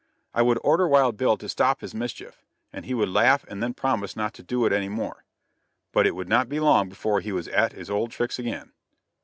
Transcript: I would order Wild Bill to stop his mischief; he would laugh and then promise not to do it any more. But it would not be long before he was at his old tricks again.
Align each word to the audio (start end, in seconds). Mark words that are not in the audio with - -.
I 0.33 0.41
would 0.41 0.57
order 0.63 0.87
Wild 0.87 1.15
Bill 1.15 1.37
to 1.37 1.47
stop 1.47 1.81
his 1.81 1.93
mischief; 1.93 2.43
he 2.83 2.95
would 2.95 3.09
laugh 3.09 3.45
and 3.47 3.61
then 3.61 3.75
promise 3.75 4.15
not 4.15 4.33
to 4.33 4.41
do 4.41 4.65
it 4.65 4.73
any 4.73 4.89
more. 4.89 5.25
But 5.91 6.07
it 6.07 6.15
would 6.15 6.27
not 6.27 6.49
be 6.49 6.59
long 6.59 6.89
before 6.89 7.19
he 7.19 7.31
was 7.31 7.47
at 7.49 7.73
his 7.73 7.87
old 7.87 8.09
tricks 8.09 8.39
again. 8.39 8.71